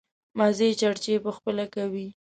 مزې 0.37 0.69
چړچې 0.79 1.15
په 1.23 1.31
خپله 1.37 1.65
کوي. 1.75 2.07